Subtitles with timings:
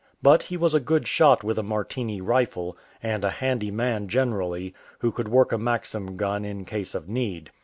[0.23, 4.73] But he was a good shot with a Martini rifle, and a "handy man'" generally,
[4.97, 7.51] who could work a Maxim gun in case of need.